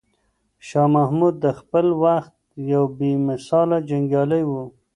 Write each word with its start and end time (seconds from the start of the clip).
شاه 0.67 0.89
محمود 0.95 1.35
د 1.43 1.45
خپل 1.59 1.85
وخت 2.03 2.33
یو 2.71 2.83
بې 2.97 3.11
مثاله 3.29 3.77
جنګیالی 3.89 4.43
و. 4.49 4.51